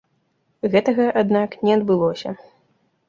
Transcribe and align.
Гэтага, 0.75 1.05
аднак, 1.21 1.49
не 1.69 1.77
адбылося. 1.81 2.29